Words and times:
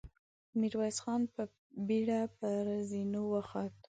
ميرويس 0.59 0.97
خان 1.03 1.21
په 1.33 1.41
بېړه 1.87 2.21
پر 2.37 2.63
زينو 2.89 3.21
وخوت. 3.33 3.73